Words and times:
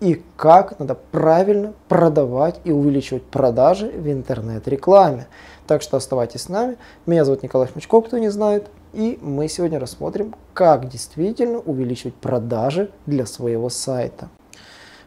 и 0.00 0.22
как 0.36 0.78
надо 0.78 0.94
правильно 0.94 1.74
продавать 1.88 2.60
и 2.64 2.72
увеличивать 2.72 3.22
продажи 3.22 3.88
в 3.88 4.10
интернет-рекламе. 4.10 5.28
Так 5.66 5.82
что 5.82 5.96
оставайтесь 5.96 6.42
с 6.42 6.48
нами. 6.48 6.78
Меня 7.06 7.24
зовут 7.24 7.42
Николай 7.42 7.68
Шмачков, 7.68 8.06
кто 8.06 8.18
не 8.18 8.30
знает. 8.30 8.68
И 8.92 9.18
мы 9.22 9.46
сегодня 9.48 9.78
рассмотрим, 9.78 10.34
как 10.52 10.88
действительно 10.88 11.58
увеличивать 11.58 12.14
продажи 12.14 12.90
для 13.06 13.24
своего 13.26 13.68
сайта. 13.68 14.30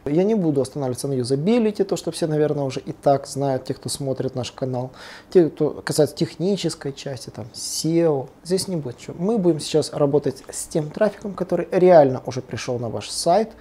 Я 0.06 0.22
не 0.22 0.34
буду 0.34 0.60
останавливаться 0.60 1.08
на 1.08 1.14
юзабилити, 1.14 1.82
то, 1.82 1.96
что 1.96 2.10
все, 2.10 2.26
наверное, 2.26 2.64
уже 2.64 2.80
и 2.80 2.92
так 2.92 3.26
знают, 3.26 3.64
те, 3.64 3.74
кто 3.74 3.88
смотрит 3.88 4.34
наш 4.34 4.52
канал. 4.52 4.90
Те, 5.30 5.48
кто 5.48 5.70
касается 5.82 6.14
технической 6.14 6.92
части, 6.92 7.30
там, 7.30 7.46
SEO, 7.54 8.28
здесь 8.44 8.68
не 8.68 8.76
будет 8.76 8.98
чего. 8.98 9.16
Мы 9.18 9.38
будем 9.38 9.60
сейчас 9.60 9.92
работать 9.92 10.44
с 10.50 10.66
тем 10.66 10.90
трафиком, 10.90 11.32
который 11.32 11.68
реально 11.70 12.22
уже 12.26 12.42
пришел 12.42 12.78
на 12.78 12.90
ваш 12.90 13.08
сайт, 13.08 13.52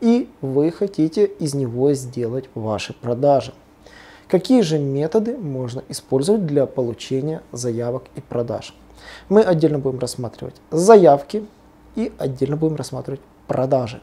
и 0.00 0.28
вы 0.40 0.70
хотите 0.70 1.26
из 1.26 1.54
него 1.54 1.92
сделать 1.92 2.48
ваши 2.54 2.92
продажи. 2.92 3.52
Какие 4.28 4.62
же 4.62 4.78
методы 4.78 5.36
можно 5.36 5.82
использовать 5.88 6.46
для 6.46 6.66
получения 6.66 7.42
заявок 7.52 8.04
и 8.14 8.20
продаж? 8.20 8.74
Мы 9.28 9.42
отдельно 9.42 9.78
будем 9.78 9.98
рассматривать 9.98 10.54
заявки 10.70 11.46
и 11.96 12.12
отдельно 12.18 12.56
будем 12.56 12.76
рассматривать 12.76 13.20
продажи. 13.46 14.00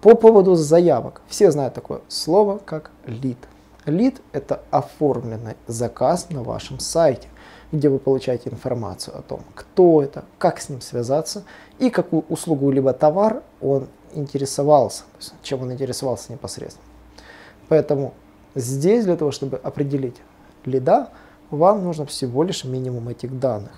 По 0.00 0.14
поводу 0.14 0.54
заявок. 0.54 1.20
Все 1.28 1.50
знают 1.50 1.74
такое 1.74 2.00
слово, 2.08 2.58
как 2.64 2.90
лид. 3.04 3.38
Лид– 3.84 4.20
это 4.32 4.62
оформленный 4.70 5.56
заказ 5.66 6.28
на 6.30 6.42
вашем 6.42 6.78
сайте, 6.78 7.28
где 7.72 7.88
вы 7.88 7.98
получаете 7.98 8.50
информацию 8.50 9.18
о 9.18 9.22
том, 9.22 9.40
кто 9.54 10.02
это, 10.02 10.24
как 10.38 10.60
с 10.60 10.68
ним 10.68 10.80
связаться 10.80 11.44
и 11.78 11.90
какую 11.90 12.24
услугу 12.28 12.70
либо 12.70 12.92
товар 12.92 13.42
он 13.60 13.88
интересовался, 14.18 15.04
чем 15.42 15.62
он 15.62 15.72
интересовался 15.72 16.32
непосредственно. 16.32 16.84
Поэтому 17.68 18.14
здесь 18.54 19.04
для 19.04 19.16
того, 19.16 19.30
чтобы 19.30 19.58
определить 19.58 20.16
лида, 20.64 21.10
вам 21.50 21.84
нужно 21.84 22.06
всего 22.06 22.42
лишь 22.42 22.64
минимум 22.64 23.08
этих 23.08 23.38
данных. 23.38 23.72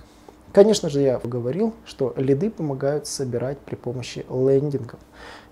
Конечно 0.52 0.88
же, 0.88 1.00
я 1.00 1.20
говорил, 1.22 1.74
что 1.84 2.12
лиды 2.16 2.50
помогают 2.50 3.06
собирать 3.06 3.58
при 3.58 3.76
помощи 3.76 4.26
лендингов. 4.28 4.98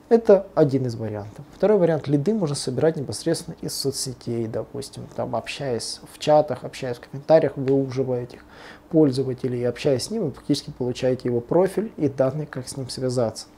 Это 0.09 0.47
один 0.55 0.87
из 0.87 0.97
вариантов. 0.97 1.45
Второй 1.55 1.79
вариант, 1.79 2.09
лиды 2.09 2.33
можно 2.33 2.57
собирать 2.57 2.97
непосредственно 2.97 3.57
из 3.61 3.75
соцсетей, 3.75 4.47
допустим, 4.47 5.07
там 5.15 5.37
общаясь 5.37 6.01
в 6.13 6.19
чатах, 6.19 6.65
общаясь 6.65 6.97
в 6.97 7.09
комментариях, 7.09 7.57
выуживая 7.57 8.23
этих 8.23 8.41
пользователей 8.89 9.69
общаясь 9.69 10.05
с 10.05 10.11
ним, 10.11 10.25
вы 10.25 10.31
фактически 10.33 10.71
получаете 10.71 11.29
его 11.29 11.41
профиль 11.41 11.93
и 11.99 12.09
данные, 12.09 12.47
как 12.47 12.67
с 12.67 12.77
ним 12.77 12.89
связаться. 12.89 13.49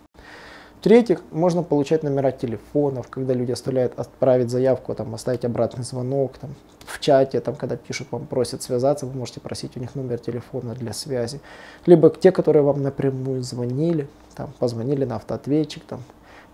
В-третьих, 0.80 1.20
можно 1.30 1.62
получать 1.62 2.02
номера 2.02 2.32
телефонов, 2.32 3.08
когда 3.08 3.34
люди 3.34 3.52
оставляют 3.52 3.98
отправить 3.98 4.48
заявку, 4.48 4.94
там, 4.94 5.14
оставить 5.14 5.44
обратный 5.44 5.84
звонок, 5.84 6.38
там, 6.38 6.54
в 6.86 6.98
чате, 7.00 7.40
там, 7.40 7.54
когда 7.54 7.76
пишут, 7.76 8.08
вам 8.10 8.24
просят 8.24 8.62
связаться, 8.62 9.04
вы 9.04 9.12
можете 9.12 9.40
просить 9.40 9.76
у 9.76 9.80
них 9.80 9.94
номер 9.94 10.18
телефона 10.18 10.74
для 10.74 10.94
связи. 10.94 11.42
Либо 11.84 12.08
те, 12.08 12.32
которые 12.32 12.62
вам 12.62 12.82
напрямую 12.82 13.42
звонили, 13.42 14.08
там, 14.34 14.54
позвонили 14.58 15.04
на 15.04 15.16
автоответчик, 15.16 15.84
там, 15.84 16.02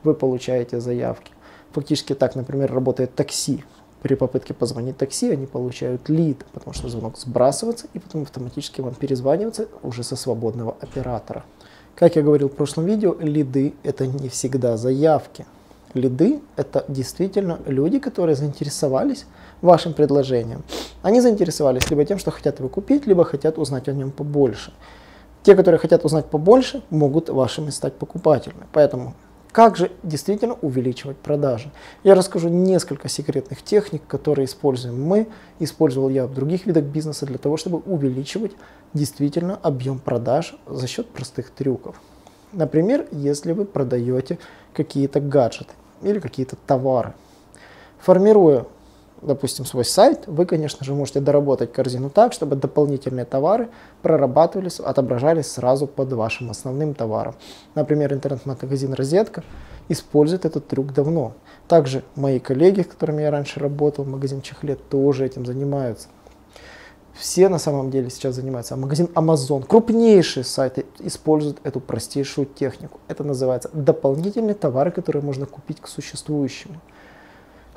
вы 0.02 0.12
получаете 0.12 0.80
заявки. 0.80 1.30
Фактически 1.70 2.16
так, 2.16 2.34
например, 2.34 2.74
работает 2.74 3.14
такси. 3.14 3.62
При 4.02 4.16
попытке 4.16 4.54
позвонить 4.54 4.96
такси 4.96 5.30
они 5.30 5.46
получают 5.46 6.08
лид, 6.08 6.44
потому 6.52 6.74
что 6.74 6.88
звонок 6.88 7.16
сбрасывается 7.16 7.86
и 7.94 8.00
потом 8.00 8.22
автоматически 8.22 8.80
вам 8.80 8.94
перезванивается 8.94 9.68
уже 9.84 10.02
со 10.02 10.16
свободного 10.16 10.76
оператора. 10.80 11.44
Как 11.96 12.14
я 12.14 12.22
говорил 12.22 12.50
в 12.50 12.52
прошлом 12.52 12.84
видео, 12.84 13.16
лиды 13.18 13.74
это 13.82 14.06
не 14.06 14.28
всегда 14.28 14.76
заявки. 14.76 15.46
Лиды 15.94 16.42
это 16.54 16.84
действительно 16.88 17.58
люди, 17.64 17.98
которые 17.98 18.36
заинтересовались 18.36 19.24
вашим 19.62 19.94
предложением. 19.94 20.62
Они 21.00 21.22
заинтересовались 21.22 21.88
либо 21.88 22.04
тем, 22.04 22.18
что 22.18 22.30
хотят 22.30 22.58
его 22.58 22.68
купить, 22.68 23.06
либо 23.06 23.24
хотят 23.24 23.56
узнать 23.56 23.88
о 23.88 23.92
нем 23.92 24.10
побольше. 24.10 24.74
Те, 25.42 25.56
которые 25.56 25.78
хотят 25.78 26.04
узнать 26.04 26.26
побольше, 26.26 26.82
могут 26.90 27.30
вашими 27.30 27.70
стать 27.70 27.94
покупателями. 27.94 28.66
Поэтому 28.72 29.14
как 29.56 29.78
же 29.78 29.90
действительно 30.02 30.58
увеличивать 30.60 31.16
продажи? 31.16 31.70
Я 32.04 32.14
расскажу 32.14 32.50
несколько 32.50 33.08
секретных 33.08 33.62
техник, 33.62 34.02
которые 34.06 34.44
используем 34.44 35.02
мы, 35.02 35.28
использовал 35.60 36.10
я 36.10 36.26
в 36.26 36.34
других 36.34 36.66
видах 36.66 36.84
бизнеса 36.84 37.24
для 37.24 37.38
того, 37.38 37.56
чтобы 37.56 37.78
увеличивать 37.78 38.52
действительно 38.92 39.58
объем 39.62 39.98
продаж 39.98 40.54
за 40.66 40.86
счет 40.86 41.08
простых 41.08 41.48
трюков. 41.48 41.98
Например, 42.52 43.06
если 43.12 43.52
вы 43.52 43.64
продаете 43.64 44.38
какие-то 44.74 45.20
гаджеты 45.20 45.72
или 46.02 46.18
какие-то 46.18 46.56
товары. 46.66 47.14
Формируя 47.98 48.66
допустим, 49.22 49.64
свой 49.64 49.84
сайт, 49.84 50.26
вы, 50.26 50.46
конечно 50.46 50.84
же, 50.84 50.94
можете 50.94 51.20
доработать 51.20 51.72
корзину 51.72 52.10
так, 52.10 52.32
чтобы 52.32 52.56
дополнительные 52.56 53.24
товары 53.24 53.68
прорабатывались, 54.02 54.80
отображались 54.80 55.52
сразу 55.52 55.86
под 55.86 56.12
вашим 56.12 56.50
основным 56.50 56.94
товаром. 56.94 57.34
Например, 57.74 58.12
интернет-магазин 58.12 58.92
«Розетка» 58.94 59.42
использует 59.88 60.44
этот 60.44 60.66
трюк 60.66 60.92
давно. 60.92 61.34
Также 61.68 62.02
мои 62.14 62.38
коллеги, 62.38 62.82
с 62.82 62.86
которыми 62.86 63.22
я 63.22 63.30
раньше 63.30 63.60
работал, 63.60 64.04
магазин 64.04 64.42
Чехлет, 64.42 64.88
тоже 64.88 65.26
этим 65.26 65.46
занимаются. 65.46 66.08
Все 67.14 67.48
на 67.48 67.58
самом 67.58 67.90
деле 67.90 68.10
сейчас 68.10 68.34
занимаются. 68.34 68.74
А 68.74 68.76
магазин 68.76 69.08
Amazon, 69.14 69.64
крупнейшие 69.66 70.44
сайты, 70.44 70.84
используют 70.98 71.58
эту 71.62 71.80
простейшую 71.80 72.46
технику. 72.46 73.00
Это 73.08 73.24
называется 73.24 73.70
дополнительные 73.72 74.54
товары, 74.54 74.90
которые 74.90 75.22
можно 75.22 75.46
купить 75.46 75.80
к 75.80 75.88
существующему. 75.88 76.78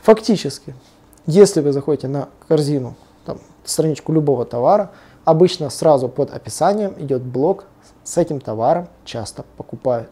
Фактически, 0.02 0.76
если 1.26 1.62
вы 1.62 1.72
заходите 1.72 2.08
на 2.08 2.30
корзину, 2.48 2.96
там, 3.26 3.40
страничку 3.64 4.14
любого 4.14 4.46
товара, 4.46 4.92
обычно 5.26 5.70
сразу 5.70 6.10
под 6.10 6.34
описанием 6.34 6.94
идет 6.98 7.22
блок 7.22 7.66
с 8.04 8.18
этим 8.18 8.40
товаром 8.40 8.88
часто 9.06 9.46
покупают. 9.58 10.10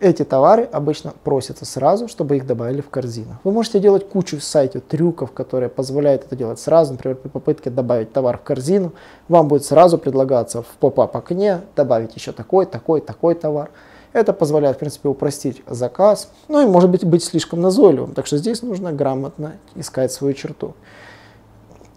Эти 0.00 0.24
товары 0.24 0.64
обычно 0.72 1.12
просятся 1.24 1.66
сразу, 1.66 2.08
чтобы 2.08 2.38
их 2.38 2.46
добавили 2.46 2.80
в 2.80 2.88
корзину. 2.88 3.36
Вы 3.44 3.52
можете 3.52 3.80
делать 3.80 4.08
кучу 4.08 4.40
сайтов, 4.40 4.82
трюков, 4.88 5.32
которые 5.32 5.68
позволяют 5.68 6.24
это 6.24 6.36
делать 6.36 6.58
сразу. 6.58 6.92
Например, 6.92 7.18
при 7.18 7.28
попытке 7.28 7.68
добавить 7.68 8.10
товар 8.10 8.38
в 8.38 8.42
корзину, 8.42 8.92
вам 9.28 9.48
будет 9.48 9.64
сразу 9.64 9.98
предлагаться 9.98 10.62
в 10.62 10.68
поп-ап 10.80 11.14
окне 11.14 11.60
добавить 11.76 12.16
еще 12.16 12.32
такой, 12.32 12.64
такой, 12.64 13.02
такой 13.02 13.34
товар. 13.34 13.70
Это 14.12 14.32
позволяет, 14.32 14.76
в 14.76 14.78
принципе, 14.80 15.08
упростить 15.08 15.62
заказ, 15.68 16.30
ну 16.48 16.60
и 16.60 16.66
может 16.66 16.90
быть 16.90 17.04
быть 17.04 17.22
слишком 17.22 17.60
назойливым. 17.60 18.12
Так 18.12 18.26
что 18.26 18.38
здесь 18.38 18.62
нужно 18.62 18.92
грамотно 18.92 19.54
искать 19.76 20.10
свою 20.10 20.34
черту. 20.34 20.74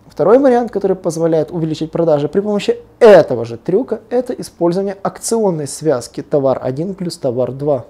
Второй 0.07 0.37
вариант, 0.37 0.69
который 0.69 0.95
позволяет 0.95 1.49
увеличить 1.49 1.91
продажи 1.91 2.27
при 2.27 2.41
помощи 2.41 2.77
этого 2.99 3.45
же 3.45 3.57
трюка, 3.57 4.01
это 4.11 4.31
использование 4.33 4.95
акционной 5.01 5.67
связки 5.67 6.21
товар 6.21 6.59
1 6.61 6.93
плюс 6.93 7.17
товар 7.17 7.51
2. 7.51 7.85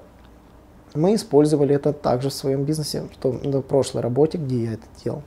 Мы 0.93 1.15
использовали 1.15 1.75
это 1.75 1.91
также 1.91 2.29
в 2.29 2.33
своем 2.33 2.63
бизнесе, 2.63 3.03
в 3.21 3.45
на 3.45 3.61
прошлой 3.61 4.03
работе, 4.03 4.37
где 4.37 4.63
я 4.63 4.73
это 4.73 4.85
делал. 5.03 5.21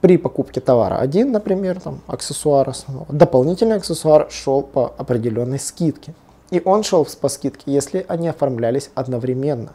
При 0.00 0.16
покупке 0.16 0.62
товара 0.62 0.96
1, 0.96 1.30
например, 1.30 1.78
там, 1.80 2.00
аксессуар 2.06 2.66
основного, 2.70 3.12
дополнительный 3.12 3.76
аксессуар 3.76 4.28
шел 4.30 4.62
по 4.62 4.94
определенной 4.96 5.58
скидке. 5.58 6.14
И 6.50 6.62
он 6.64 6.82
шел 6.82 7.06
по 7.20 7.28
скидке, 7.28 7.64
если 7.66 8.04
они 8.08 8.28
оформлялись 8.28 8.90
одновременно. 8.94 9.72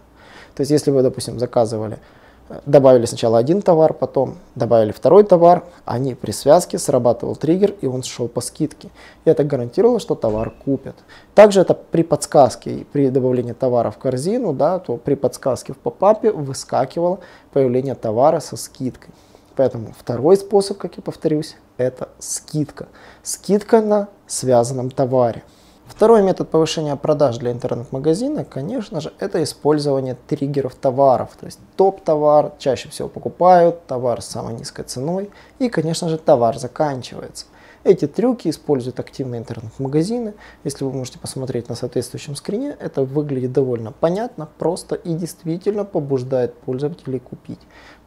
То 0.55 0.61
есть, 0.61 0.71
если 0.71 0.91
вы, 0.91 1.01
допустим, 1.01 1.39
заказывали, 1.39 1.99
э, 2.49 2.59
добавили 2.65 3.05
сначала 3.05 3.37
один 3.37 3.61
товар, 3.61 3.93
потом 3.93 4.37
добавили 4.55 4.91
второй 4.91 5.23
товар, 5.23 5.63
они 5.85 6.15
при 6.15 6.31
связке 6.31 6.77
срабатывал 6.77 7.35
триггер, 7.35 7.75
и 7.81 7.87
он 7.87 8.03
шел 8.03 8.27
по 8.27 8.41
скидке. 8.41 8.89
И 9.25 9.29
это 9.29 9.43
гарантировало, 9.43 9.99
что 9.99 10.15
товар 10.15 10.51
купят. 10.51 10.95
Также 11.35 11.61
это 11.61 11.73
при 11.73 12.03
подсказке, 12.03 12.85
при 12.91 13.09
добавлении 13.09 13.53
товара 13.53 13.91
в 13.91 13.97
корзину, 13.97 14.53
да, 14.53 14.79
то 14.79 14.97
при 14.97 15.15
подсказке 15.15 15.73
в 15.73 15.77
попапе 15.77 16.31
выскакивало 16.31 17.19
появление 17.51 17.95
товара 17.95 18.39
со 18.39 18.55
скидкой. 18.55 19.13
Поэтому 19.55 19.93
второй 19.97 20.37
способ, 20.37 20.77
как 20.77 20.95
я 20.95 21.03
повторюсь, 21.03 21.57
это 21.77 22.09
скидка. 22.19 22.87
Скидка 23.23 23.81
на 23.81 24.07
связанном 24.25 24.89
товаре. 24.89 25.43
Второй 26.01 26.23
метод 26.23 26.49
повышения 26.49 26.95
продаж 26.95 27.37
для 27.37 27.51
интернет-магазина, 27.51 28.43
конечно 28.43 29.01
же, 29.01 29.13
это 29.19 29.43
использование 29.43 30.17
триггеров 30.27 30.73
товаров. 30.73 31.29
То 31.39 31.45
есть 31.45 31.59
топ-товар 31.75 32.53
чаще 32.57 32.89
всего 32.89 33.07
покупают, 33.07 33.85
товар 33.85 34.23
с 34.23 34.25
самой 34.25 34.55
низкой 34.55 34.81
ценой 34.83 35.29
и, 35.59 35.69
конечно 35.69 36.09
же, 36.09 36.17
товар 36.17 36.57
заканчивается. 36.57 37.45
Эти 37.83 38.07
трюки 38.07 38.49
используют 38.49 38.99
активные 38.99 39.41
интернет-магазины. 39.41 40.33
Если 40.63 40.83
вы 40.83 40.91
можете 40.91 41.19
посмотреть 41.19 41.69
на 41.69 41.75
соответствующем 41.75 42.35
скрине, 42.35 42.75
это 42.79 43.03
выглядит 43.03 43.53
довольно 43.53 43.91
понятно, 43.91 44.49
просто 44.57 44.95
и 44.95 45.13
действительно 45.13 45.85
побуждает 45.85 46.55
пользователей 46.55 47.19
купить. 47.19 47.59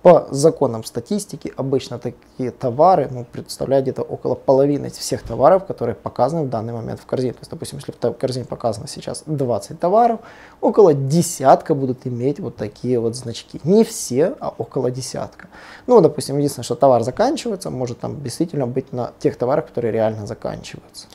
По 0.05 0.29
законам 0.31 0.85
статистики 0.85 1.51
обычно 1.57 1.99
такие 1.99 2.51
товары 2.51 3.09
ну, 3.11 3.25
представляют 3.25 3.85
где-то 3.85 4.03
около 4.03 4.35
половины 4.35 4.91
всех 4.91 5.23
товаров, 5.23 5.65
которые 5.65 5.95
показаны 5.95 6.43
в 6.45 6.51
данный 6.51 6.75
момент 6.75 7.01
в 7.01 7.07
корзине. 7.07 7.33
То 7.33 7.39
есть, 7.39 7.51
допустим, 7.51 7.79
если 7.79 7.91
в 7.91 8.13
корзине 8.13 8.45
показано 8.45 8.87
сейчас 8.87 9.23
20 9.25 9.81
товаров, 9.81 10.21
около 10.61 10.93
десятка 10.93 11.75
будут 11.75 12.07
иметь 12.07 12.39
вот 12.39 12.55
такие 12.57 13.01
вот 13.01 13.17
значки. 13.17 13.63
Не 13.65 13.83
все, 13.83 14.35
а 14.41 14.53
около 14.59 14.91
десятка. 14.91 15.47
Ну, 15.87 16.03
допустим, 16.03 16.37
единственное, 16.37 16.65
что 16.65 16.75
товар 16.75 17.03
заканчивается, 17.03 17.71
может 17.71 18.01
там 18.01 18.23
действительно 18.23 18.67
быть 18.67 18.93
на 18.93 19.13
тех 19.21 19.37
товарах, 19.37 19.69
которые 19.69 19.91
реально 19.91 20.27
заканчиваются. 20.27 21.07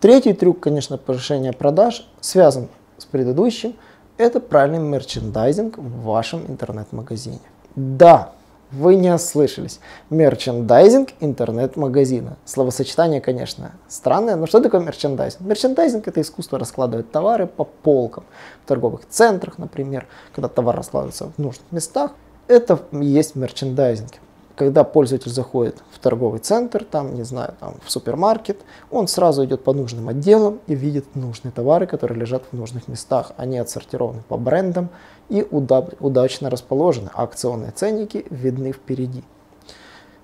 Третий 0.00 0.32
трюк, 0.32 0.60
конечно, 0.60 0.96
повышения 0.96 1.52
продаж 1.52 2.08
связан 2.22 2.68
с 2.96 3.04
предыдущим. 3.04 3.74
Это 4.16 4.40
правильный 4.40 4.78
мерчендайзинг 4.78 5.76
в 5.76 6.04
вашем 6.04 6.46
интернет-магазине. 6.48 7.40
Да, 7.78 8.32
вы 8.72 8.96
не 8.96 9.14
ослышались. 9.14 9.78
Мерчендайзинг 10.10 11.10
интернет-магазина. 11.20 12.36
Словосочетание, 12.44 13.20
конечно, 13.20 13.70
странное, 13.86 14.34
но 14.34 14.46
что 14.46 14.60
такое 14.60 14.80
мерчендайзинг? 14.80 15.42
Мерчендайзинг– 15.42 16.08
это 16.08 16.20
искусство 16.20 16.58
раскладывать 16.58 17.12
товары 17.12 17.46
по 17.46 17.62
полкам. 17.62 18.24
В 18.64 18.68
торговых 18.68 19.02
центрах, 19.08 19.58
например, 19.58 20.08
когда 20.34 20.48
товар 20.48 20.76
раскладывается 20.76 21.30
в 21.36 21.38
нужных 21.38 21.70
местах. 21.70 22.10
Это 22.48 22.80
и 22.90 23.06
есть 23.06 23.36
мерчендайзинг 23.36 24.14
когда 24.58 24.82
пользователь 24.82 25.30
заходит 25.30 25.76
в 25.92 26.00
торговый 26.00 26.40
центр, 26.40 26.84
там, 26.84 27.14
не 27.14 27.22
знаю, 27.22 27.54
там, 27.60 27.76
в 27.84 27.92
супермаркет, 27.92 28.58
он 28.90 29.06
сразу 29.06 29.44
идет 29.44 29.62
по 29.62 29.72
нужным 29.72 30.08
отделам 30.08 30.58
и 30.66 30.74
видит 30.74 31.14
нужные 31.14 31.52
товары, 31.52 31.86
которые 31.86 32.18
лежат 32.18 32.42
в 32.50 32.56
нужных 32.56 32.88
местах. 32.88 33.30
Они 33.36 33.56
отсортированы 33.56 34.22
по 34.26 34.36
брендам 34.36 34.88
и 35.28 35.46
уда- 35.48 35.86
удачно 36.00 36.50
расположены. 36.50 37.08
Акционные 37.14 37.70
ценники 37.70 38.26
видны 38.30 38.72
впереди. 38.72 39.22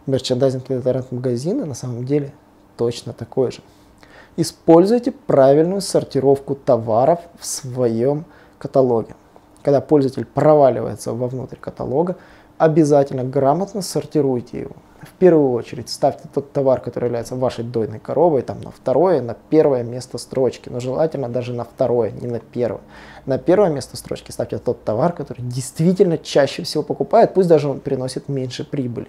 Мерчендайзинг 0.06 0.68
интернет-магазина 0.68 1.64
на 1.64 1.74
самом 1.74 2.04
деле 2.04 2.34
точно 2.76 3.12
такой 3.12 3.52
же. 3.52 3.60
Используйте 4.36 5.12
правильную 5.12 5.80
сортировку 5.80 6.56
товаров 6.56 7.20
в 7.38 7.46
своем 7.46 8.24
каталоге. 8.58 9.14
Когда 9.62 9.80
пользователь 9.80 10.26
проваливается 10.26 11.12
вовнутрь 11.12 11.56
каталога, 11.56 12.16
обязательно 12.58 13.24
грамотно 13.24 13.82
сортируйте 13.82 14.60
его. 14.60 14.76
В 15.02 15.12
первую 15.18 15.52
очередь 15.52 15.90
ставьте 15.90 16.28
тот 16.32 16.52
товар, 16.52 16.80
который 16.80 17.06
является 17.06 17.36
вашей 17.36 17.62
дойной 17.62 17.98
коровой, 17.98 18.40
там 18.42 18.60
на 18.62 18.70
второе, 18.70 19.20
на 19.20 19.36
первое 19.50 19.82
место 19.82 20.16
строчки. 20.16 20.70
Но 20.70 20.80
желательно 20.80 21.28
даже 21.28 21.52
на 21.52 21.64
второе, 21.64 22.10
не 22.10 22.26
на 22.26 22.40
первое. 22.40 22.80
На 23.26 23.36
первое 23.36 23.68
место 23.68 23.96
строчки 23.98 24.30
ставьте 24.30 24.58
тот 24.58 24.82
товар, 24.84 25.12
который 25.12 25.42
действительно 25.42 26.16
чаще 26.16 26.62
всего 26.62 26.82
покупает, 26.82 27.34
пусть 27.34 27.48
даже 27.48 27.68
он 27.68 27.80
приносит 27.80 28.28
меньше 28.28 28.64
прибыли. 28.64 29.08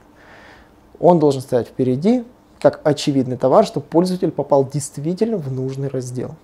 Он 0.99 1.19
должен 1.19 1.41
стоять 1.41 1.67
впереди, 1.67 2.25
как 2.59 2.81
очевидный 2.83 3.37
товар, 3.37 3.65
чтобы 3.65 3.85
пользователь 3.85 4.31
попал 4.31 4.67
действительно 4.67 5.37
в 5.37 5.51
нужный 5.51 5.87
раздел. 5.87 6.35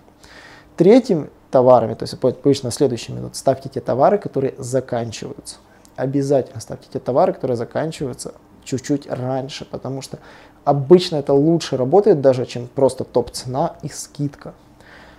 Третьим 0.77 1.29
товарами, 1.49 1.95
то 1.95 2.03
есть 2.03 2.13
обычно 2.13 2.71
следующий 2.71 3.11
минут, 3.11 3.35
ставьте 3.35 3.67
те 3.67 3.81
товары, 3.81 4.17
которые 4.17 4.53
заканчиваются 4.57 5.57
обязательно 5.95 6.59
ставьте 6.59 6.87
те 6.91 6.99
товары, 6.99 7.33
которые 7.33 7.57
заканчиваются 7.57 8.33
чуть-чуть 8.63 9.07
раньше, 9.09 9.65
потому 9.65 10.01
что 10.01 10.19
обычно 10.63 11.17
это 11.17 11.33
лучше 11.33 11.77
работает 11.77 12.21
даже, 12.21 12.45
чем 12.45 12.67
просто 12.67 13.03
топ-цена 13.03 13.75
и 13.81 13.89
скидка. 13.89 14.53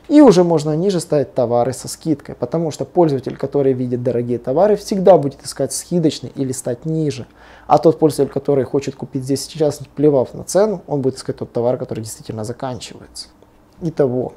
И 0.08 0.20
уже 0.20 0.44
можно 0.44 0.76
ниже 0.76 1.00
ставить 1.00 1.32
товары 1.32 1.72
со 1.72 1.88
скидкой, 1.88 2.34
потому 2.34 2.70
что 2.70 2.84
пользователь, 2.84 3.36
который 3.36 3.72
видит 3.72 4.02
дорогие 4.02 4.38
товары, 4.38 4.76
всегда 4.76 5.16
будет 5.16 5.44
искать 5.44 5.72
скидочный 5.72 6.32
или 6.34 6.52
стать 6.52 6.84
ниже. 6.84 7.26
А 7.66 7.78
тот 7.78 7.98
пользователь, 7.98 8.32
который 8.32 8.64
хочет 8.64 8.96
купить 8.96 9.24
здесь 9.24 9.44
сейчас, 9.44 9.80
плевав 9.94 10.34
на 10.34 10.44
цену, 10.44 10.82
он 10.86 11.00
будет 11.00 11.16
искать 11.16 11.36
тот 11.36 11.52
товар, 11.52 11.78
который 11.78 12.00
действительно 12.02 12.44
заканчивается. 12.44 13.28
Итого, 13.80 14.34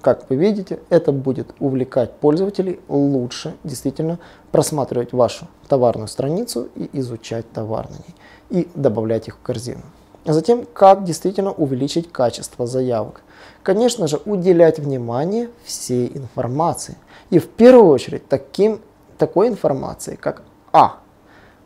как 0.00 0.28
вы 0.30 0.36
видите, 0.36 0.80
это 0.90 1.12
будет 1.12 1.54
увлекать 1.58 2.12
пользователей 2.14 2.80
лучше 2.88 3.54
действительно 3.64 4.18
просматривать 4.52 5.12
вашу 5.12 5.48
товарную 5.68 6.08
страницу 6.08 6.68
и 6.76 6.88
изучать 6.94 7.50
товар 7.52 7.88
на 7.90 7.94
ней 7.94 8.14
и 8.62 8.68
добавлять 8.74 9.28
их 9.28 9.36
в 9.36 9.42
корзину. 9.42 9.82
А 10.24 10.32
затем, 10.32 10.66
как 10.72 11.04
действительно 11.04 11.52
увеличить 11.52 12.12
качество 12.12 12.66
заявок. 12.66 13.22
Конечно 13.62 14.06
же, 14.06 14.20
уделять 14.24 14.78
внимание 14.78 15.50
всей 15.64 16.08
информации. 16.14 16.96
И 17.30 17.38
в 17.38 17.48
первую 17.48 17.88
очередь 17.88 18.28
таким, 18.28 18.80
такой 19.16 19.48
информации, 19.48 20.16
как 20.16 20.42
А. 20.72 20.98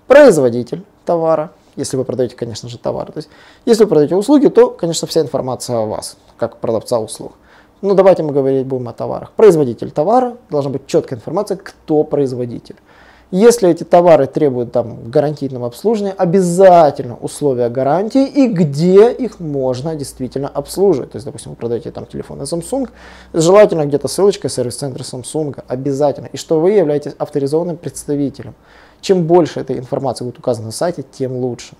Производитель 0.06 0.84
товара, 1.04 1.52
если 1.76 1.96
вы 1.96 2.04
продаете, 2.04 2.36
конечно 2.36 2.68
же, 2.68 2.78
товар. 2.78 3.10
То 3.12 3.18
есть, 3.18 3.28
если 3.64 3.84
вы 3.84 3.88
продаете 3.88 4.16
услуги, 4.16 4.48
то, 4.48 4.70
конечно, 4.70 5.08
вся 5.08 5.20
информация 5.20 5.76
о 5.76 5.86
вас, 5.86 6.16
как 6.36 6.58
продавца 6.58 6.98
услуг. 6.98 7.32
Ну, 7.82 7.94
давайте 7.94 8.22
мы 8.22 8.32
говорить 8.32 8.64
будем 8.64 8.88
о 8.88 8.92
товарах. 8.92 9.32
Производитель 9.32 9.90
товара, 9.90 10.36
должна 10.50 10.70
быть 10.70 10.86
четкая 10.86 11.18
информация, 11.18 11.56
кто 11.56 12.04
производитель. 12.04 12.76
Если 13.32 13.68
эти 13.68 13.82
товары 13.82 14.28
требуют 14.28 14.70
там 14.70 15.10
гарантийного 15.10 15.66
обслуживания, 15.66 16.12
обязательно 16.12 17.16
условия 17.16 17.68
гарантии 17.70 18.24
и 18.24 18.46
где 18.46 19.10
их 19.10 19.40
можно 19.40 19.96
действительно 19.96 20.46
обслуживать. 20.46 21.10
То 21.10 21.16
есть, 21.16 21.26
допустим, 21.26 21.52
вы 21.52 21.56
продаете 21.56 21.90
там 21.90 22.06
телефоны 22.06 22.42
Samsung, 22.42 22.88
желательно 23.32 23.84
где-то 23.84 24.06
ссылочка 24.06 24.48
сервис-центра 24.48 25.02
Samsung, 25.02 25.64
обязательно. 25.66 26.26
И 26.26 26.36
что 26.36 26.60
вы 26.60 26.72
являетесь 26.72 27.14
авторизованным 27.18 27.78
представителем. 27.78 28.54
Чем 29.00 29.24
больше 29.24 29.58
этой 29.58 29.76
информации 29.76 30.24
будет 30.24 30.38
указано 30.38 30.66
на 30.66 30.72
сайте, 30.72 31.02
тем 31.02 31.32
лучше. 31.32 31.74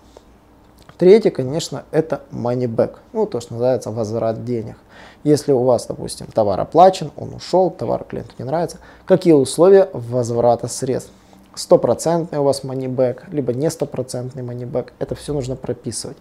Третье, 1.03 1.33
конечно, 1.33 1.83
это 1.91 2.21
money 2.31 2.69
back, 2.69 2.99
ну 3.13 3.27
то, 3.27 3.41
что 3.41 3.55
называется 3.55 3.91
возврат 3.91 4.45
денег. 4.45 4.77
Если 5.25 5.51
у 5.51 5.65
вас, 5.65 5.87
допустим, 5.87 6.29
товар 6.29 6.61
оплачен, 6.61 7.11
он 7.17 7.35
ушел, 7.35 7.71
товар 7.71 8.05
клиенту 8.05 8.35
не 8.39 8.45
нравится, 8.45 8.79
какие 9.05 9.33
условия 9.33 9.91
возврата 9.93 10.69
средств? 10.69 11.11
Стопроцентный 11.57 12.39
у 12.39 12.45
вас 12.45 12.63
money 12.63 12.87
back, 12.87 13.23
либо 13.33 13.53
не 13.53 13.69
стопроцентный 13.69 14.45
money 14.45 14.71
back, 14.71 14.93
это 15.01 15.17
все 15.17 15.33
нужно 15.33 15.57
прописывать. 15.57 16.19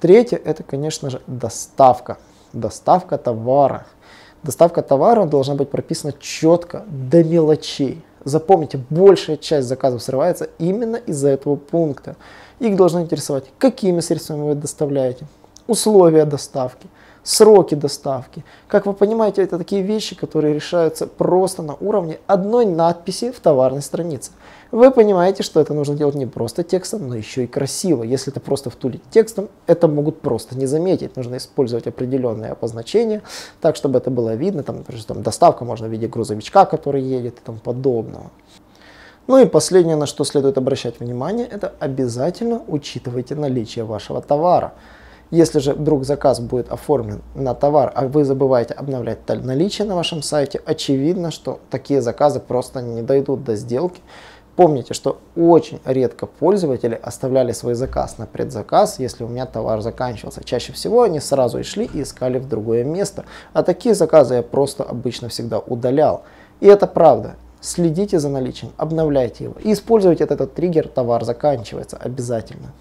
Третье, 0.00 0.40
это, 0.42 0.62
конечно 0.62 1.10
же, 1.10 1.20
доставка. 1.26 2.16
Доставка 2.54 3.18
товара. 3.18 3.86
Доставка 4.42 4.80
товара 4.80 5.26
должна 5.26 5.56
быть 5.56 5.68
прописана 5.68 6.14
четко, 6.18 6.84
до 6.86 7.22
мелочей. 7.22 8.02
Запомните, 8.24 8.80
большая 8.90 9.36
часть 9.36 9.68
заказов 9.68 10.02
срывается 10.02 10.48
именно 10.58 10.96
из-за 10.96 11.28
этого 11.28 11.56
пункта. 11.56 12.16
Их 12.58 12.76
должно 12.76 13.00
интересовать, 13.00 13.44
какими 13.58 14.00
средствами 14.00 14.48
вы 14.48 14.54
доставляете, 14.54 15.26
условия 15.66 16.24
доставки, 16.24 16.86
сроки 17.28 17.74
доставки. 17.74 18.42
Как 18.68 18.86
вы 18.86 18.94
понимаете, 18.94 19.42
это 19.42 19.58
такие 19.58 19.82
вещи, 19.82 20.16
которые 20.16 20.54
решаются 20.54 21.06
просто 21.06 21.62
на 21.62 21.74
уровне 21.74 22.18
одной 22.26 22.64
надписи 22.64 23.30
в 23.30 23.40
товарной 23.40 23.82
странице. 23.82 24.30
Вы 24.70 24.90
понимаете, 24.90 25.42
что 25.42 25.60
это 25.60 25.74
нужно 25.74 25.94
делать 25.94 26.14
не 26.14 26.24
просто 26.24 26.62
текстом, 26.62 27.06
но 27.06 27.14
еще 27.14 27.44
и 27.44 27.46
красиво. 27.46 28.02
Если 28.02 28.32
это 28.32 28.40
просто 28.40 28.70
втулить 28.70 29.02
текстом, 29.10 29.50
это 29.66 29.88
могут 29.88 30.22
просто 30.22 30.56
не 30.56 30.64
заметить. 30.64 31.16
Нужно 31.16 31.36
использовать 31.36 31.86
определенные 31.86 32.52
обозначения, 32.52 33.20
так, 33.60 33.76
чтобы 33.76 33.98
это 33.98 34.10
было 34.10 34.34
видно. 34.34 34.62
Там, 34.62 34.78
например, 34.78 35.04
там 35.04 35.22
доставка 35.22 35.66
можно 35.66 35.86
в 35.86 35.90
виде 35.90 36.08
грузовичка, 36.08 36.64
который 36.64 37.02
едет 37.02 37.38
и 37.38 37.44
тому 37.44 37.58
подобного. 37.58 38.30
Ну 39.26 39.36
и 39.38 39.44
последнее, 39.44 39.96
на 39.96 40.06
что 40.06 40.24
следует 40.24 40.56
обращать 40.56 40.98
внимание, 41.00 41.46
это 41.46 41.74
обязательно 41.78 42.62
учитывайте 42.66 43.34
наличие 43.34 43.84
вашего 43.84 44.22
товара. 44.22 44.72
Если 45.30 45.58
же 45.58 45.74
вдруг 45.74 46.04
заказ 46.04 46.40
будет 46.40 46.72
оформлен 46.72 47.20
на 47.34 47.54
товар, 47.54 47.92
а 47.94 48.06
вы 48.06 48.24
забываете 48.24 48.72
обновлять 48.72 49.18
наличие 49.28 49.86
на 49.86 49.94
вашем 49.94 50.22
сайте, 50.22 50.60
очевидно, 50.64 51.30
что 51.30 51.60
такие 51.70 52.00
заказы 52.00 52.40
просто 52.40 52.80
не 52.80 53.02
дойдут 53.02 53.44
до 53.44 53.54
сделки. 53.54 54.00
Помните, 54.56 54.92
что 54.94 55.18
очень 55.36 55.80
редко 55.84 56.26
пользователи 56.26 56.98
оставляли 57.00 57.52
свой 57.52 57.74
заказ 57.74 58.18
на 58.18 58.26
предзаказ, 58.26 58.98
если 58.98 59.22
у 59.22 59.28
меня 59.28 59.46
товар 59.46 59.82
заканчивался. 59.82 60.42
Чаще 60.42 60.72
всего 60.72 61.02
они 61.02 61.20
сразу 61.20 61.58
и 61.58 61.62
шли 61.62 61.88
и 61.92 62.02
искали 62.02 62.38
в 62.38 62.48
другое 62.48 62.82
место. 62.82 63.24
А 63.52 63.62
такие 63.62 63.94
заказы 63.94 64.34
я 64.36 64.42
просто 64.42 64.82
обычно 64.82 65.28
всегда 65.28 65.58
удалял. 65.58 66.22
И 66.60 66.66
это 66.66 66.86
правда. 66.86 67.36
Следите 67.60 68.18
за 68.18 68.28
наличием, 68.28 68.72
обновляйте 68.76 69.44
его 69.44 69.54
и 69.62 69.72
используйте 69.72 70.24
этот 70.24 70.54
триггер 70.54 70.86
«Товар 70.88 71.24
заканчивается» 71.24 71.96
обязательно. 71.96 72.72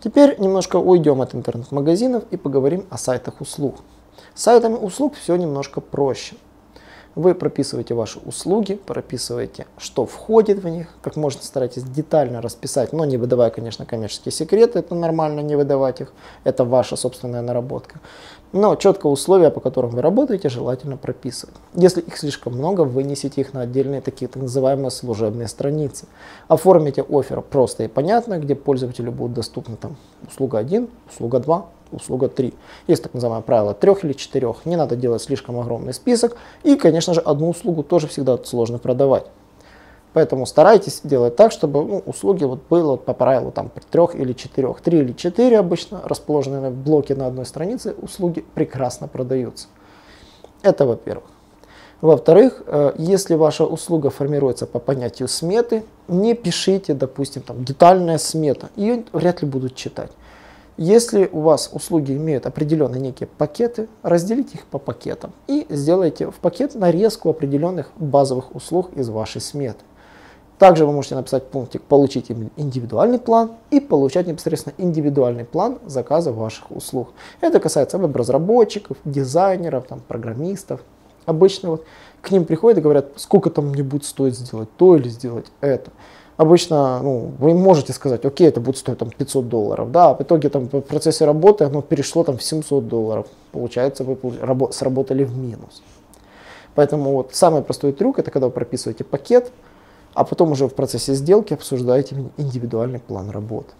Теперь 0.00 0.38
немножко 0.38 0.76
уйдем 0.76 1.20
от 1.20 1.34
интернет-магазинов 1.34 2.24
и 2.30 2.36
поговорим 2.36 2.86
о 2.90 2.98
сайтах 2.98 3.40
услуг. 3.40 3.76
С 4.34 4.42
сайтами 4.42 4.74
услуг 4.74 5.14
все 5.14 5.34
немножко 5.36 5.80
проще. 5.80 6.36
Вы 7.18 7.34
прописываете 7.34 7.94
ваши 7.94 8.20
услуги, 8.20 8.74
прописываете, 8.74 9.66
что 9.76 10.06
входит 10.06 10.62
в 10.62 10.68
них, 10.68 10.86
как 11.02 11.16
можно 11.16 11.42
старайтесь 11.42 11.82
детально 11.82 12.40
расписать, 12.40 12.92
но 12.92 13.04
не 13.04 13.16
выдавая, 13.16 13.50
конечно, 13.50 13.84
коммерческие 13.84 14.30
секреты, 14.30 14.78
это 14.78 14.94
нормально 14.94 15.40
не 15.40 15.56
выдавать 15.56 16.00
их, 16.00 16.12
это 16.44 16.64
ваша 16.64 16.94
собственная 16.94 17.42
наработка. 17.42 17.98
Но 18.52 18.76
четко 18.76 19.08
условия, 19.08 19.50
по 19.50 19.58
которым 19.58 19.90
вы 19.90 20.00
работаете, 20.00 20.48
желательно 20.48 20.96
прописывать. 20.96 21.56
Если 21.74 22.02
их 22.02 22.16
слишком 22.16 22.52
много, 22.52 22.82
вынесите 22.82 23.40
их 23.40 23.52
на 23.52 23.62
отдельные 23.62 24.00
такие 24.00 24.28
так 24.28 24.40
называемые 24.40 24.92
служебные 24.92 25.48
страницы. 25.48 26.06
Оформите 26.46 27.02
офер 27.02 27.42
просто 27.42 27.82
и 27.82 27.88
понятно, 27.88 28.38
где 28.38 28.54
пользователю 28.54 29.10
будут 29.10 29.34
доступны 29.34 29.76
там 29.76 29.96
услуга 30.24 30.58
1, 30.58 30.88
услуга 31.10 31.40
2, 31.40 31.66
услуга 31.92 32.28
3. 32.28 32.54
Есть 32.86 33.02
так 33.02 33.14
называемое 33.14 33.42
правило 33.42 33.74
трех 33.74 34.04
или 34.04 34.12
четырех. 34.12 34.66
Не 34.66 34.76
надо 34.76 34.96
делать 34.96 35.22
слишком 35.22 35.58
огромный 35.58 35.94
список. 35.94 36.36
И, 36.62 36.76
конечно 36.76 37.14
же, 37.14 37.20
одну 37.20 37.50
услугу 37.50 37.82
тоже 37.82 38.06
всегда 38.08 38.38
сложно 38.38 38.78
продавать. 38.78 39.26
Поэтому 40.12 40.46
старайтесь 40.46 41.00
делать 41.04 41.36
так, 41.36 41.52
чтобы 41.52 41.84
ну, 41.84 42.02
услуги 42.06 42.44
вот 42.44 42.60
было 42.68 42.96
по 42.96 43.12
правилу 43.12 43.52
там 43.52 43.70
трех 43.90 44.14
или 44.14 44.32
четырех. 44.32 44.80
Три 44.80 44.98
или 45.00 45.12
четыре 45.12 45.58
обычно 45.58 46.00
расположенные 46.04 46.70
блоки 46.70 47.12
на 47.12 47.26
одной 47.26 47.46
странице 47.46 47.94
услуги 48.00 48.44
прекрасно 48.54 49.06
продаются. 49.06 49.68
Это 50.62 50.86
во-первых. 50.86 51.24
Во-вторых, 52.00 52.62
э, 52.66 52.92
если 52.96 53.34
ваша 53.34 53.64
услуга 53.64 54.10
формируется 54.10 54.66
по 54.66 54.78
понятию 54.78 55.28
сметы, 55.28 55.84
не 56.06 56.34
пишите, 56.34 56.94
допустим, 56.94 57.42
там 57.42 57.64
детальная 57.64 58.18
смета. 58.18 58.70
Ее 58.76 59.04
вряд 59.12 59.42
ли 59.42 59.48
будут 59.48 59.74
читать. 59.74 60.10
Если 60.78 61.28
у 61.32 61.40
вас 61.40 61.70
услуги 61.72 62.12
имеют 62.12 62.46
определенные 62.46 63.00
некие 63.00 63.26
пакеты, 63.26 63.88
разделите 64.04 64.58
их 64.58 64.66
по 64.66 64.78
пакетам 64.78 65.32
и 65.48 65.66
сделайте 65.68 66.30
в 66.30 66.36
пакет 66.36 66.76
нарезку 66.76 67.30
определенных 67.30 67.90
базовых 67.96 68.54
услуг 68.54 68.90
из 68.94 69.08
вашей 69.08 69.40
сметы. 69.40 69.80
Также 70.56 70.86
вы 70.86 70.92
можете 70.92 71.16
написать 71.16 71.50
пунктик 71.50 71.82
«Получить 71.82 72.30
индивидуальный 72.30 73.18
план» 73.18 73.54
и 73.72 73.80
получать 73.80 74.28
непосредственно 74.28 74.72
индивидуальный 74.78 75.44
план 75.44 75.80
заказа 75.84 76.30
ваших 76.30 76.70
услуг. 76.70 77.08
Это 77.40 77.58
касается 77.58 77.98
веб-разработчиков, 77.98 78.98
дизайнеров, 79.04 79.88
там, 79.88 80.00
программистов. 80.06 80.80
Обычно 81.26 81.70
вот 81.70 81.84
к 82.22 82.30
ним 82.30 82.44
приходят 82.44 82.78
и 82.78 82.82
говорят, 82.82 83.08
сколько 83.16 83.50
там 83.50 83.70
мне 83.70 83.82
будет 83.82 84.04
стоить 84.04 84.38
сделать 84.38 84.68
то 84.76 84.94
или 84.94 85.08
сделать 85.08 85.46
это 85.60 85.90
обычно 86.38 87.02
ну, 87.02 87.32
вы 87.38 87.52
можете 87.52 87.92
сказать, 87.92 88.24
окей, 88.24 88.48
это 88.48 88.60
будет 88.60 88.78
стоить 88.78 88.96
там 88.96 89.10
500 89.10 89.48
долларов, 89.48 89.90
да, 89.92 90.10
а 90.10 90.14
в 90.14 90.22
итоге 90.22 90.48
там 90.48 90.64
в 90.64 90.80
процессе 90.80 91.26
работы 91.26 91.64
оно 91.64 91.82
перешло 91.82 92.24
там 92.24 92.38
в 92.38 92.42
700 92.42 92.88
долларов, 92.88 93.26
получается 93.52 94.04
вы 94.04 94.16
сработали 94.72 95.24
в 95.24 95.36
минус. 95.36 95.82
Поэтому 96.74 97.12
вот 97.12 97.34
самый 97.34 97.62
простой 97.62 97.92
трюк 97.92 98.18
это 98.18 98.30
когда 98.30 98.46
вы 98.46 98.52
прописываете 98.52 99.04
пакет, 99.04 99.52
а 100.14 100.24
потом 100.24 100.52
уже 100.52 100.68
в 100.68 100.74
процессе 100.74 101.14
сделки 101.14 101.52
обсуждаете 101.52 102.16
индивидуальный 102.38 103.00
план 103.00 103.30
работы. 103.30 103.74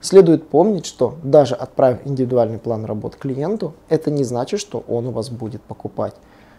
Следует 0.00 0.48
помнить, 0.48 0.84
что 0.86 1.14
даже 1.22 1.54
отправив 1.54 2.00
индивидуальный 2.04 2.58
план 2.58 2.84
работы 2.84 3.18
клиенту, 3.18 3.74
это 3.88 4.10
не 4.10 4.24
значит, 4.24 4.60
что 4.60 4.84
он 4.88 5.06
у 5.06 5.10
вас 5.10 5.30
будет 5.30 5.62
покупать. 5.62 6.14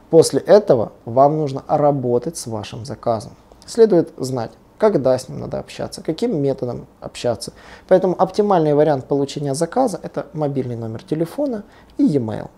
После 0.10 0.40
этого 0.40 0.94
вам 1.06 1.38
нужно 1.38 1.64
работать 1.68 2.38
с 2.38 2.48
вашим 2.48 2.86
заказом. 2.86 3.34
Следует 3.66 4.14
знать, 4.18 4.52
когда 4.78 5.18
с 5.18 5.30
ним 5.30 5.40
надо 5.40 5.60
общаться, 5.60 6.02
каким 6.02 6.42
методом 6.42 6.88
общаться. 7.02 7.54
Поэтому 7.88 8.16
оптимальный 8.18 8.74
вариант 8.74 9.06
получения 9.06 9.54
заказа 9.54 10.00
это 10.02 10.28
мобильный 10.34 10.76
номер 10.76 11.04
телефона 11.04 11.64
и 11.98 12.04
e-mail. 12.04 12.50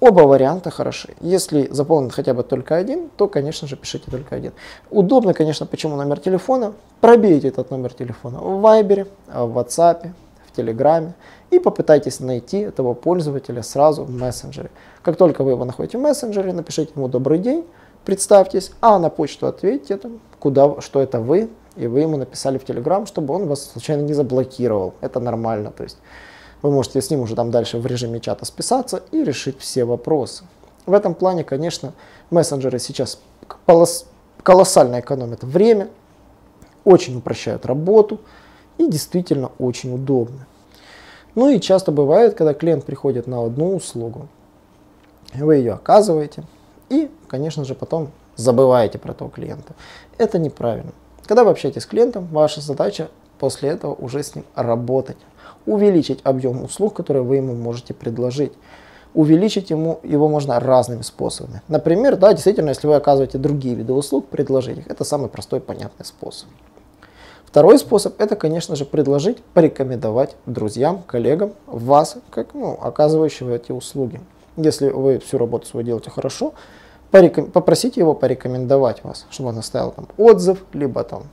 Оба 0.00 0.22
варианта 0.22 0.70
хороши. 0.70 1.14
Если 1.20 1.68
заполнен 1.70 2.10
хотя 2.10 2.32
бы 2.32 2.42
только 2.42 2.74
один, 2.74 3.10
то, 3.16 3.28
конечно 3.28 3.68
же, 3.68 3.76
пишите 3.76 4.10
только 4.10 4.34
один. 4.34 4.52
Удобно, 4.90 5.34
конечно, 5.34 5.66
почему 5.66 5.96
номер 5.96 6.18
телефона. 6.20 6.72
Пробейте 7.02 7.48
этот 7.48 7.70
номер 7.70 7.92
телефона 7.92 8.38
в 8.38 8.64
Viber, 8.64 9.06
в 9.26 9.58
WhatsApp, 9.58 10.10
в 10.46 10.58
Telegram 10.58 11.12
и 11.50 11.58
попытайтесь 11.58 12.20
найти 12.20 12.60
этого 12.60 12.94
пользователя 12.94 13.62
сразу 13.62 14.04
в 14.04 14.10
мессенджере. 14.10 14.70
Как 15.02 15.16
только 15.16 15.44
вы 15.44 15.50
его 15.52 15.66
находите 15.66 15.98
в 15.98 16.00
мессенджере, 16.00 16.52
напишите 16.54 16.92
ему 16.94 17.08
«Добрый 17.08 17.38
день», 17.38 17.66
представьтесь, 18.04 18.72
а 18.80 18.98
на 18.98 19.10
почту 19.10 19.46
ответьте, 19.46 19.96
там, 19.96 20.20
куда, 20.40 20.80
что 20.80 21.00
это 21.00 21.20
вы, 21.20 21.48
и 21.76 21.86
вы 21.86 22.00
ему 22.00 22.16
написали 22.16 22.58
в 22.58 22.64
Телеграм, 22.64 23.06
чтобы 23.06 23.32
он 23.34 23.46
вас 23.46 23.70
случайно 23.70 24.02
не 24.02 24.14
заблокировал. 24.14 24.94
Это 25.00 25.20
нормально, 25.20 25.70
то 25.70 25.84
есть 25.84 25.98
вы 26.62 26.70
можете 26.72 27.00
с 27.00 27.10
ним 27.10 27.20
уже 27.20 27.36
там 27.36 27.50
дальше 27.50 27.78
в 27.78 27.86
режиме 27.86 28.18
чата 28.20 28.44
списаться 28.44 29.02
и 29.12 29.22
решить 29.22 29.60
все 29.60 29.84
вопросы. 29.84 30.44
В 30.86 30.92
этом 30.92 31.14
плане, 31.14 31.44
конечно, 31.44 31.92
мессенджеры 32.30 32.78
сейчас 32.78 33.20
колоссально 34.42 35.00
экономят 35.00 35.44
время, 35.44 35.88
очень 36.84 37.16
упрощают 37.16 37.66
работу 37.66 38.20
и 38.78 38.88
действительно 38.88 39.52
очень 39.58 39.94
удобны. 39.94 40.46
Ну 41.34 41.48
и 41.48 41.60
часто 41.60 41.92
бывает, 41.92 42.34
когда 42.34 42.54
клиент 42.54 42.84
приходит 42.84 43.26
на 43.26 43.44
одну 43.44 43.76
услугу, 43.76 44.28
вы 45.34 45.56
ее 45.56 45.74
оказываете, 45.74 46.42
и, 46.88 47.10
конечно 47.28 47.64
же, 47.64 47.74
потом 47.74 48.10
забываете 48.36 48.98
про 48.98 49.12
этого 49.12 49.30
клиента. 49.30 49.74
Это 50.18 50.38
неправильно. 50.38 50.92
Когда 51.26 51.44
вы 51.44 51.50
общаетесь 51.50 51.82
с 51.82 51.86
клиентом, 51.86 52.26
ваша 52.26 52.60
задача 52.60 53.08
после 53.38 53.70
этого 53.70 53.94
уже 53.94 54.22
с 54.22 54.34
ним 54.34 54.44
работать, 54.54 55.16
увеличить 55.66 56.20
объем 56.24 56.62
услуг, 56.62 56.94
которые 56.94 57.22
вы 57.22 57.36
ему 57.36 57.54
можете 57.54 57.94
предложить. 57.94 58.52
Увеличить 59.12 59.70
ему 59.70 59.98
его 60.04 60.28
можно 60.28 60.60
разными 60.60 61.02
способами. 61.02 61.62
Например, 61.66 62.16
да, 62.16 62.32
действительно, 62.32 62.68
если 62.68 62.86
вы 62.86 62.94
оказываете 62.94 63.38
другие 63.38 63.74
виды 63.74 63.92
услуг, 63.92 64.28
предложить 64.28 64.78
их. 64.78 64.86
Это 64.86 65.02
самый 65.02 65.28
простой, 65.28 65.60
понятный 65.60 66.06
способ. 66.06 66.48
Второй 67.44 67.80
способ 67.80 68.20
это, 68.20 68.36
конечно 68.36 68.76
же, 68.76 68.84
предложить, 68.84 69.38
порекомендовать 69.54 70.36
друзьям, 70.46 71.02
коллегам 71.04 71.54
вас, 71.66 72.18
как 72.30 72.54
ну, 72.54 72.78
оказывающего 72.80 73.56
эти 73.56 73.72
услуги. 73.72 74.20
Если 74.56 74.88
вы 74.90 75.18
всю 75.18 75.38
работу 75.38 75.66
свою 75.66 75.84
делаете 75.84 76.10
хорошо, 76.10 76.54
попросите 77.10 78.00
его 78.00 78.14
порекомендовать 78.14 79.04
вас, 79.04 79.26
чтобы 79.30 79.50
он 79.50 79.58
оставил 79.58 79.92
там 79.92 80.08
отзыв, 80.16 80.64
либо 80.72 81.02
там 81.04 81.24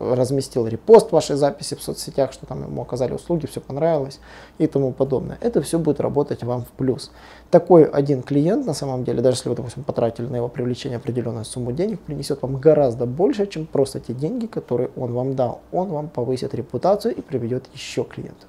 разместил 0.00 0.66
репост 0.66 1.12
вашей 1.12 1.36
записи 1.36 1.74
в 1.74 1.82
соцсетях, 1.82 2.32
что 2.32 2.46
там 2.46 2.62
ему 2.62 2.82
оказали 2.82 3.12
услуги, 3.12 3.46
все 3.46 3.60
понравилось 3.60 4.20
и 4.58 4.66
тому 4.66 4.92
подобное. 4.92 5.38
Это 5.40 5.60
все 5.60 5.78
будет 5.78 6.00
работать 6.00 6.42
вам 6.44 6.64
в 6.64 6.68
плюс. 6.68 7.10
Такой 7.50 7.84
один 7.84 8.22
клиент, 8.22 8.66
на 8.66 8.74
самом 8.74 9.04
деле, 9.04 9.22
даже 9.22 9.38
если 9.38 9.48
вы, 9.48 9.56
допустим, 9.56 9.84
потратили 9.84 10.26
на 10.26 10.36
его 10.36 10.48
привлечение 10.48 10.98
определенную 10.98 11.44
сумму 11.44 11.72
денег, 11.72 12.00
принесет 12.00 12.42
вам 12.42 12.56
гораздо 12.56 13.06
больше, 13.06 13.46
чем 13.46 13.66
просто 13.66 14.00
те 14.00 14.14
деньги, 14.14 14.46
которые 14.46 14.90
он 14.96 15.12
вам 15.12 15.34
дал. 15.34 15.60
Он 15.72 15.88
вам 15.88 16.08
повысит 16.08 16.54
репутацию 16.54 17.14
и 17.14 17.20
приведет 17.20 17.64
еще 17.74 18.04
клиентов. 18.04 18.48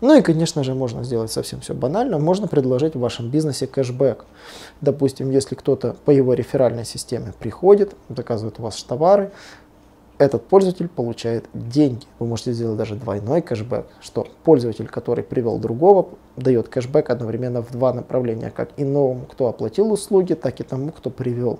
Ну 0.00 0.16
и, 0.16 0.22
конечно 0.22 0.64
же, 0.64 0.74
можно 0.74 1.04
сделать 1.04 1.30
совсем 1.30 1.60
все 1.60 1.74
банально. 1.74 2.18
Можно 2.18 2.46
предложить 2.46 2.94
в 2.94 3.00
вашем 3.00 3.28
бизнесе 3.28 3.66
кэшбэк. 3.66 4.24
Допустим, 4.80 5.30
если 5.30 5.54
кто-то 5.54 5.94
по 6.04 6.10
его 6.10 6.32
реферальной 6.32 6.86
системе 6.86 7.34
приходит, 7.38 7.94
заказывает 8.08 8.58
у 8.58 8.62
вас 8.62 8.82
товары, 8.82 9.30
этот 10.16 10.46
пользователь 10.46 10.88
получает 10.88 11.46
деньги. 11.54 12.04
Вы 12.18 12.26
можете 12.26 12.52
сделать 12.52 12.76
даже 12.76 12.94
двойной 12.94 13.40
кэшбэк, 13.40 13.86
что 14.00 14.26
пользователь, 14.44 14.86
который 14.86 15.24
привел 15.24 15.58
другого, 15.58 16.08
дает 16.36 16.68
кэшбэк 16.68 17.08
одновременно 17.08 17.62
в 17.62 17.70
два 17.70 17.92
направления, 17.92 18.50
как 18.50 18.70
и 18.76 18.84
новому, 18.84 19.24
кто 19.24 19.48
оплатил 19.48 19.92
услуги, 19.92 20.34
так 20.34 20.60
и 20.60 20.62
тому, 20.62 20.92
кто 20.92 21.08
привел. 21.10 21.58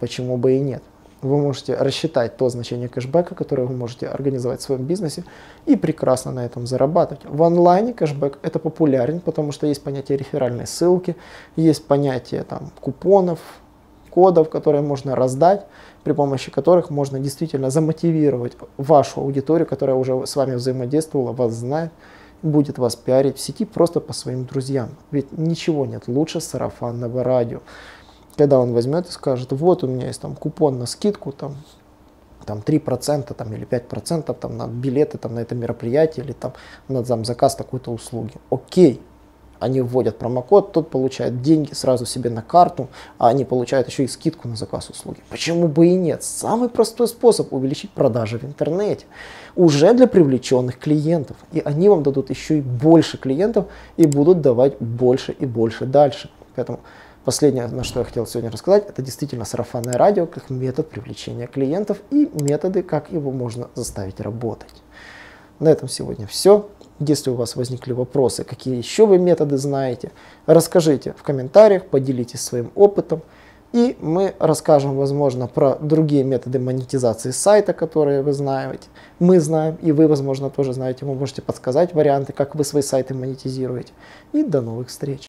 Почему 0.00 0.38
бы 0.38 0.54
и 0.54 0.60
нет? 0.60 0.82
Вы 1.22 1.38
можете 1.38 1.74
рассчитать 1.74 2.36
то 2.36 2.48
значение 2.48 2.88
кэшбэка, 2.88 3.34
которое 3.34 3.64
вы 3.64 3.74
можете 3.74 4.06
организовать 4.06 4.60
в 4.60 4.62
своем 4.62 4.84
бизнесе 4.84 5.24
и 5.66 5.76
прекрасно 5.76 6.32
на 6.32 6.46
этом 6.46 6.66
зарабатывать. 6.66 7.24
В 7.24 7.42
онлайне 7.42 7.92
кэшбэк 7.92 8.38
это 8.42 8.58
популярен, 8.58 9.20
потому 9.20 9.52
что 9.52 9.66
есть 9.66 9.82
понятие 9.82 10.18
реферальной 10.18 10.66
ссылки, 10.66 11.16
есть 11.56 11.86
понятие 11.86 12.44
там, 12.44 12.70
купонов, 12.80 13.38
кодов, 14.10 14.48
которые 14.50 14.82
можно 14.82 15.14
раздать, 15.14 15.66
при 16.04 16.12
помощи 16.12 16.50
которых 16.50 16.90
можно 16.90 17.18
действительно 17.20 17.70
замотивировать 17.70 18.56
вашу 18.76 19.20
аудиторию, 19.20 19.66
которая 19.66 19.96
уже 19.96 20.26
с 20.26 20.36
вами 20.36 20.54
взаимодействовала, 20.54 21.32
вас 21.32 21.52
знает, 21.52 21.92
будет 22.42 22.78
вас 22.78 22.96
пиарить 22.96 23.36
в 23.36 23.40
сети 23.40 23.64
просто 23.64 24.00
по 24.00 24.12
своим 24.12 24.46
друзьям. 24.46 24.90
Ведь 25.10 25.36
ничего 25.36 25.86
нет 25.86 26.04
лучше 26.06 26.40
сарафанного 26.40 27.22
радио 27.22 27.60
когда 28.40 28.58
он 28.58 28.72
возьмет 28.72 29.06
и 29.06 29.10
скажет, 29.10 29.52
вот 29.52 29.84
у 29.84 29.86
меня 29.86 30.06
есть 30.06 30.22
там 30.22 30.34
купон 30.34 30.78
на 30.78 30.86
скидку, 30.86 31.30
там, 31.30 31.56
там 32.46 32.60
3% 32.60 33.34
там, 33.34 33.52
или 33.52 33.66
5% 33.66 34.32
там, 34.32 34.56
на 34.56 34.66
билеты 34.66 35.18
там, 35.18 35.34
на 35.34 35.40
это 35.40 35.54
мероприятие 35.54 36.24
или 36.24 36.32
там, 36.32 36.54
на 36.88 37.04
там, 37.04 37.26
заказ 37.26 37.54
такой-то 37.54 37.90
услуги. 37.90 38.32
Окей, 38.48 39.02
они 39.58 39.82
вводят 39.82 40.16
промокод, 40.16 40.72
тот 40.72 40.88
получает 40.88 41.42
деньги 41.42 41.74
сразу 41.74 42.06
себе 42.06 42.30
на 42.30 42.40
карту, 42.40 42.88
а 43.18 43.28
они 43.28 43.44
получают 43.44 43.88
еще 43.88 44.04
и 44.04 44.08
скидку 44.08 44.48
на 44.48 44.56
заказ 44.56 44.88
услуги. 44.88 45.20
Почему 45.28 45.68
бы 45.68 45.88
и 45.88 45.94
нет? 45.94 46.22
Самый 46.22 46.70
простой 46.70 47.08
способ 47.08 47.52
увеличить 47.52 47.90
продажи 47.90 48.38
в 48.38 48.44
интернете. 48.44 49.04
Уже 49.54 49.92
для 49.92 50.06
привлеченных 50.06 50.78
клиентов. 50.78 51.36
И 51.52 51.60
они 51.60 51.90
вам 51.90 52.02
дадут 52.02 52.30
еще 52.30 52.56
и 52.56 52.62
больше 52.62 53.18
клиентов 53.18 53.66
и 53.98 54.06
будут 54.06 54.40
давать 54.40 54.78
больше 54.78 55.32
и 55.32 55.44
больше 55.44 55.84
дальше. 55.84 56.30
Поэтому 56.56 56.80
Последнее, 57.24 57.66
на 57.66 57.84
что 57.84 58.00
я 58.00 58.06
хотел 58.06 58.26
сегодня 58.26 58.50
рассказать, 58.50 58.88
это 58.88 59.02
действительно 59.02 59.44
сарафанное 59.44 59.98
радио 59.98 60.26
как 60.26 60.48
метод 60.48 60.88
привлечения 60.88 61.46
клиентов 61.46 61.98
и 62.10 62.30
методы, 62.32 62.82
как 62.82 63.12
его 63.12 63.30
можно 63.30 63.68
заставить 63.74 64.20
работать. 64.20 64.82
На 65.58 65.68
этом 65.68 65.88
сегодня 65.88 66.26
все. 66.26 66.70
Если 66.98 67.30
у 67.30 67.34
вас 67.34 67.56
возникли 67.56 67.92
вопросы, 67.92 68.44
какие 68.44 68.76
еще 68.76 69.06
вы 69.06 69.18
методы 69.18 69.58
знаете, 69.58 70.12
расскажите 70.46 71.14
в 71.16 71.22
комментариях, 71.22 71.86
поделитесь 71.86 72.40
своим 72.40 72.70
опытом. 72.74 73.22
И 73.72 73.96
мы 74.00 74.34
расскажем, 74.38 74.96
возможно, 74.96 75.46
про 75.46 75.76
другие 75.76 76.24
методы 76.24 76.58
монетизации 76.58 77.30
сайта, 77.30 77.72
которые 77.72 78.22
вы 78.22 78.32
знаете. 78.32 78.88
Мы 79.18 79.38
знаем, 79.38 79.76
и 79.80 79.92
вы, 79.92 80.08
возможно, 80.08 80.50
тоже 80.50 80.72
знаете. 80.72 81.06
Вы 81.06 81.14
можете 81.14 81.40
подсказать 81.40 81.94
варианты, 81.94 82.32
как 82.32 82.56
вы 82.56 82.64
свои 82.64 82.82
сайты 82.82 83.14
монетизируете. 83.14 83.92
И 84.32 84.42
до 84.42 84.60
новых 84.60 84.88
встреч! 84.88 85.28